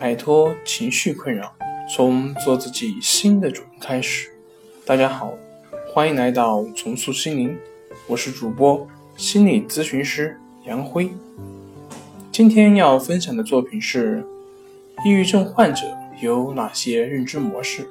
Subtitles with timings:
[0.00, 1.52] 摆脱情绪困扰，
[1.94, 4.30] 从做自己新的主人开始。
[4.86, 5.34] 大家好，
[5.92, 7.54] 欢迎来到重塑心灵，
[8.06, 8.88] 我是主播
[9.18, 11.10] 心理咨询师杨辉。
[12.32, 14.24] 今天要分享的作品是：
[15.04, 15.82] 抑郁症患者
[16.22, 17.86] 有哪些认知模式？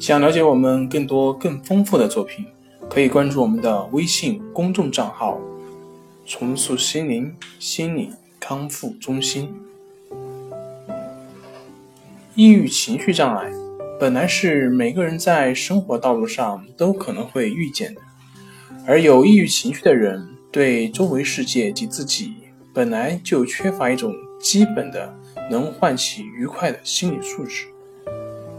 [0.00, 2.46] 想了解我们更多更丰富的作品，
[2.88, 5.38] 可以关注我们的微信公众账号
[6.24, 9.54] “重塑心灵心理康复中心”。
[12.38, 13.50] 抑郁情绪障碍
[13.98, 18.00] 本来是每个人在生活道路上都可能会遇见的，
[18.86, 22.34] 而有抑郁情绪的人对周围世界及自己
[22.72, 25.12] 本来就缺乏一种基本的
[25.50, 27.66] 能唤起愉快的心理素质。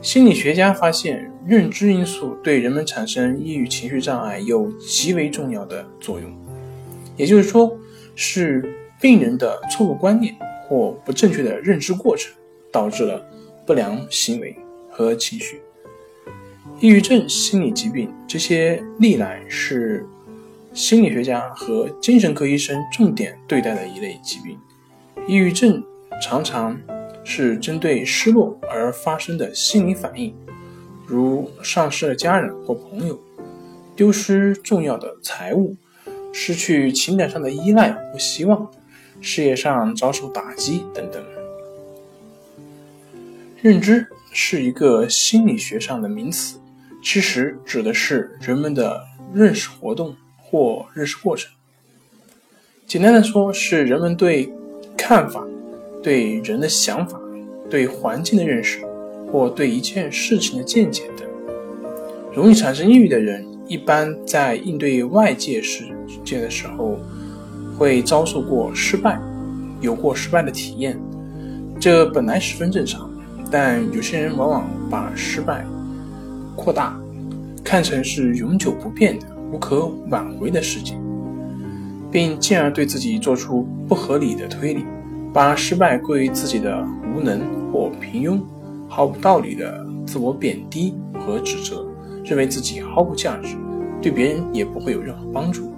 [0.00, 6.34] 心理学家发现，认知因素对人们产生抑郁情绪障碍有极为重要的作用，
[7.14, 7.78] 也就是说，
[8.14, 10.34] 是病人的错误观念
[10.66, 12.32] 或不正确的认知过程
[12.72, 13.22] 导致了。
[13.66, 14.56] 不良行为
[14.88, 15.60] 和情绪，
[16.80, 20.06] 抑郁症、心理疾病，这些历来是
[20.72, 24.56] 心理学家和精神科医生重点对待的一类疾病。
[25.26, 25.82] 抑郁症
[26.22, 26.78] 常常
[27.24, 30.32] 是针对失落而发生的心理反应，
[31.04, 33.18] 如丧失了家人或朋友、
[33.96, 35.74] 丢失重要的财物、
[36.32, 38.70] 失去情感上的依赖或希望、
[39.20, 41.35] 事业上遭受打击等等。
[43.66, 46.56] 认知是一个心理学上的名词，
[47.02, 49.02] 其实指的是人们的
[49.34, 51.50] 认识活动或认识过程。
[52.86, 54.48] 简单的说，是人们对
[54.96, 55.44] 看法、
[56.00, 57.20] 对人的想法、
[57.68, 58.78] 对环境的认识，
[59.32, 61.26] 或对一件事情的见解等。
[62.32, 65.88] 容易产生抑郁的人，一般在应对外界世
[66.24, 67.00] 界的时候，
[67.76, 69.20] 会遭受过失败，
[69.80, 70.96] 有过失败的体验，
[71.80, 73.10] 这本来十分正常。
[73.58, 75.64] 但有些人往往把失败
[76.54, 76.94] 扩大，
[77.64, 81.00] 看成是永久不变的、无可挽回的事情，
[82.12, 84.84] 并进而对自己做出不合理的推理，
[85.32, 87.40] 把失败归于自己的无能
[87.72, 88.38] 或平庸，
[88.90, 91.82] 毫无道理的自我贬低和指责，
[92.22, 93.56] 认为自己毫无价值，
[94.02, 95.72] 对别人也不会有任何帮助。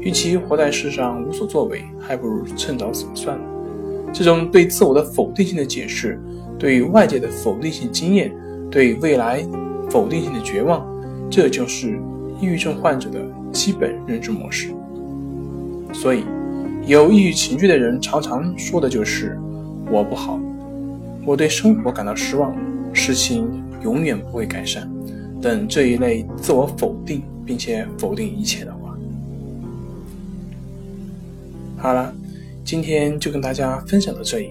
[0.00, 3.44] 与其活在世上无所作为，还不如趁早死了算了。
[4.12, 6.20] 这种对自我的否定性的解释。
[6.58, 8.32] 对外界的否定性经验，
[8.70, 9.46] 对未来
[9.90, 10.86] 否定性的绝望，
[11.30, 11.98] 这就是
[12.40, 13.20] 抑郁症患者的
[13.52, 14.70] 基本认知模式。
[15.92, 16.24] 所以，
[16.86, 19.38] 有抑郁情绪的人常常说的就是
[19.90, 20.40] “我不好，
[21.24, 22.56] 我对生活感到失望，
[22.92, 23.48] 事情
[23.82, 24.90] 永远不会改善”
[25.40, 28.96] 等这一类自我否定并且否定一切的话。
[31.76, 32.14] 好了，
[32.64, 34.50] 今天就跟大家分享到这里。